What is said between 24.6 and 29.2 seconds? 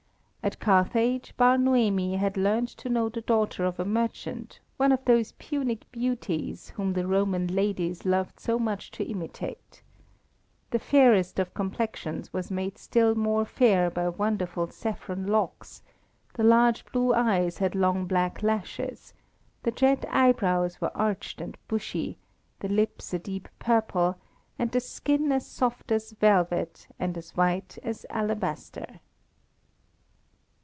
the skin as soft as velvet, and as white as alabaster.